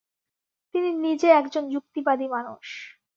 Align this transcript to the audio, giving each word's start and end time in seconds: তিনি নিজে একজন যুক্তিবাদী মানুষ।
তিনি 0.75 0.89
নিজে 1.05 1.27
একজন 1.31 1.63
যুক্তিবাদী 1.69 2.27
মানুষ। 2.27 2.65